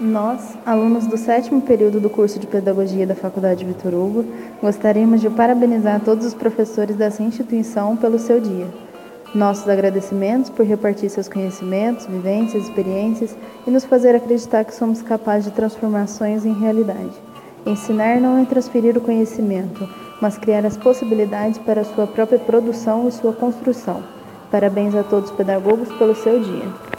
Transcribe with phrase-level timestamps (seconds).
[0.00, 4.24] Nós, alunos do sétimo período do curso de Pedagogia da Faculdade Vitor Hugo,
[4.60, 8.66] gostaríamos de parabenizar todos os professores dessa instituição pelo seu dia.
[9.32, 15.44] Nossos agradecimentos por repartir seus conhecimentos, vivências, experiências e nos fazer acreditar que somos capazes
[15.44, 17.12] de transformações em realidade.
[17.64, 19.88] Ensinar não é transferir o conhecimento,
[20.20, 24.02] mas criar as possibilidades para a sua própria produção e sua construção.
[24.50, 26.93] Parabéns a todos os pedagogos pelo seu dia.